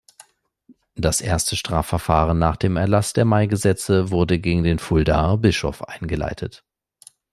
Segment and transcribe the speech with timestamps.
[0.95, 6.63] Das erste Strafverfahren nach dem Erlaß der Maigesetze wurde gegen den Fuldaer Bischof eingeleitet.